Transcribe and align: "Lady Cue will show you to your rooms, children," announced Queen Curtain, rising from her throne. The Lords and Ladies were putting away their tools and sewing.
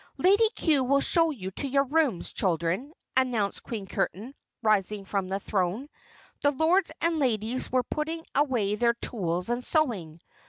"Lady 0.17 0.49
Cue 0.55 0.83
will 0.83 0.99
show 0.99 1.29
you 1.29 1.51
to 1.51 1.67
your 1.67 1.83
rooms, 1.83 2.33
children," 2.33 2.91
announced 3.15 3.61
Queen 3.61 3.85
Curtain, 3.85 4.33
rising 4.63 5.05
from 5.05 5.29
her 5.29 5.37
throne. 5.37 5.89
The 6.41 6.49
Lords 6.49 6.91
and 7.01 7.19
Ladies 7.19 7.71
were 7.71 7.83
putting 7.83 8.25
away 8.33 8.73
their 8.73 8.95
tools 8.95 9.51
and 9.51 9.63
sewing. 9.63 10.19